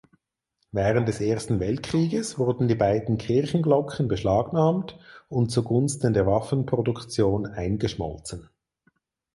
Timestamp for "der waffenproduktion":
6.13-7.45